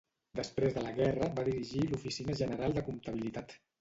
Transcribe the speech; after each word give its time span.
Després 0.37 0.77
de 0.77 0.85
la 0.85 0.93
guerra, 0.99 1.27
va 1.39 1.45
dirigir 1.49 1.85
l'oficina 1.91 2.39
general 2.41 2.75
de 2.79 2.85
comptabilitat. 2.89 3.55